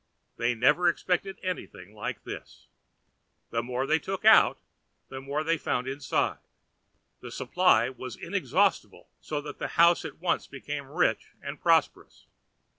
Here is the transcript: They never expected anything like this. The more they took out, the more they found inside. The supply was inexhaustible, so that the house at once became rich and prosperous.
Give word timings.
They 0.37 0.55
never 0.55 0.89
expected 0.89 1.37
anything 1.43 1.93
like 1.93 2.23
this. 2.23 2.65
The 3.51 3.61
more 3.61 3.85
they 3.85 3.99
took 3.99 4.25
out, 4.25 4.57
the 5.09 5.21
more 5.21 5.43
they 5.43 5.59
found 5.59 5.87
inside. 5.87 6.39
The 7.19 7.29
supply 7.29 7.87
was 7.89 8.15
inexhaustible, 8.15 9.09
so 9.19 9.41
that 9.41 9.59
the 9.59 9.67
house 9.77 10.03
at 10.03 10.17
once 10.17 10.47
became 10.47 10.87
rich 10.87 11.33
and 11.43 11.61
prosperous. 11.61 12.25